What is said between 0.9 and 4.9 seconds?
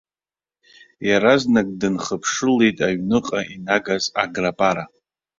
Иаразнак дынхыԥшылеит аҩныҟа инагаз аграпара.